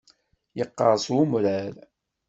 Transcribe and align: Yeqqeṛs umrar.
Yeqqeṛs 0.57 1.05
umrar. 1.19 1.73